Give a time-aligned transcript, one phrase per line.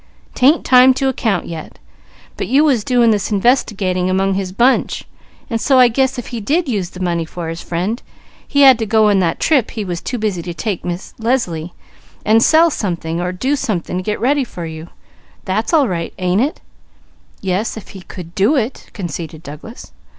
[0.33, 1.77] 'Tain't time to account yet;
[2.35, 5.03] but you was doing this investigating among his bunch,
[5.47, 8.01] and so I guess if he did use the money for his friend,
[8.47, 11.75] he had to go on that trip he was too busy to take Miss Leslie,
[12.25, 14.89] and sell something, or do something to get ready for you.
[15.45, 16.61] That's all right, ain't it?"
[17.39, 19.91] "Yes, if he could do it," conceded Douglas.